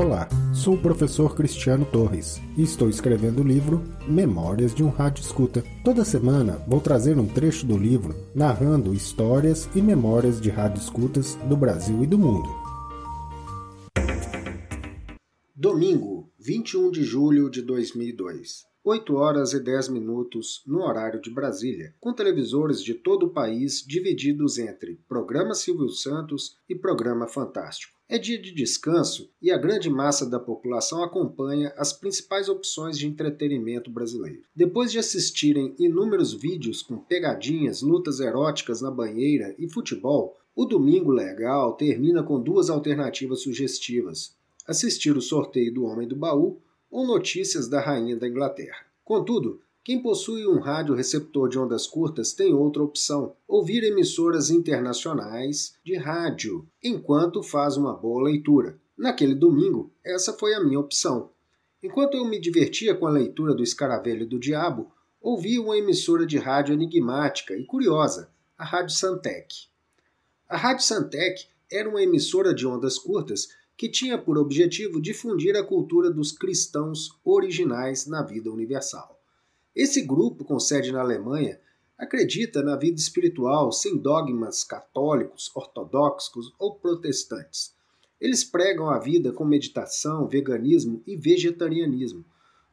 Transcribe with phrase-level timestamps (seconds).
[0.00, 5.20] Olá, sou o professor Cristiano Torres e estou escrevendo o livro Memórias de um Rádio
[5.20, 5.62] Escuta.
[5.84, 11.34] Toda semana vou trazer um trecho do livro narrando histórias e memórias de rádio escutas
[11.46, 12.48] do Brasil e do mundo.
[15.54, 18.69] Domingo, 21 de julho de 2002.
[18.82, 23.84] 8 horas e 10 minutos no horário de Brasília, com televisores de todo o país
[23.86, 28.00] divididos entre Programa Silvio Santos e Programa Fantástico.
[28.08, 33.06] É dia de descanso e a grande massa da população acompanha as principais opções de
[33.06, 34.42] entretenimento brasileiro.
[34.56, 41.12] Depois de assistirem inúmeros vídeos com pegadinhas, lutas eróticas na banheira e futebol, o Domingo
[41.12, 44.34] Legal termina com duas alternativas sugestivas:
[44.66, 48.84] assistir o sorteio do Homem do Baú ou notícias da Rainha da Inglaterra.
[49.04, 55.74] Contudo, quem possui um rádio receptor de ondas curtas tem outra opção: ouvir emissoras internacionais
[55.84, 58.78] de rádio, enquanto faz uma boa leitura.
[58.96, 61.30] Naquele domingo, essa foi a minha opção.
[61.82, 66.36] Enquanto eu me divertia com a leitura do Escaravelho do Diabo, ouvi uma emissora de
[66.36, 69.68] rádio enigmática e curiosa, a Rádio Santec.
[70.46, 75.64] A Rádio Santec era uma emissora de ondas curtas que tinha por objetivo difundir a
[75.64, 79.18] cultura dos cristãos originais na vida universal.
[79.74, 81.58] Esse grupo, com sede na Alemanha,
[81.96, 87.74] acredita na vida espiritual sem dogmas católicos, ortodoxos ou protestantes.
[88.20, 92.24] Eles pregam a vida com meditação, veganismo e vegetarianismo.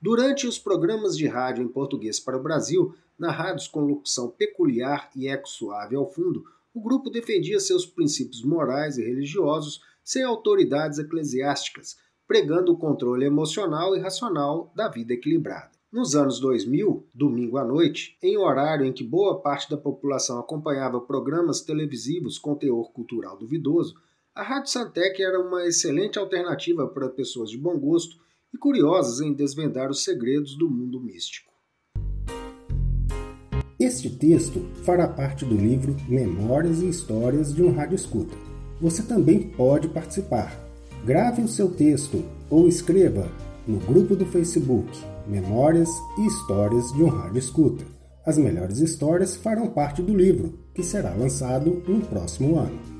[0.00, 5.28] Durante os programas de rádio em português para o Brasil, narrados com locução peculiar e
[5.28, 6.44] eco suave ao fundo,
[6.76, 11.96] o grupo defendia seus princípios morais e religiosos sem autoridades eclesiásticas,
[12.28, 15.70] pregando o controle emocional e racional da vida equilibrada.
[15.90, 21.00] Nos anos 2000, domingo à noite, em horário em que boa parte da população acompanhava
[21.00, 23.94] programas televisivos com teor cultural duvidoso,
[24.34, 28.18] a Rádio Santec era uma excelente alternativa para pessoas de bom gosto
[28.52, 31.55] e curiosas em desvendar os segredos do mundo místico.
[33.86, 38.36] Este texto fará parte do livro Memórias e Histórias de um Rádio Escuta.
[38.80, 40.60] Você também pode participar.
[41.04, 43.28] Grave o seu texto ou escreva
[43.64, 44.90] no grupo do Facebook
[45.28, 45.88] Memórias
[46.18, 47.84] e Histórias de um Rádio Escuta.
[48.26, 52.95] As melhores histórias farão parte do livro, que será lançado no próximo ano.